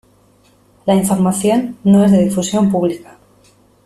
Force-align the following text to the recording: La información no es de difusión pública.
La 0.87 0.95
información 0.95 1.77
no 1.83 2.03
es 2.03 2.11
de 2.11 2.23
difusión 2.23 2.71
pública. 2.71 3.19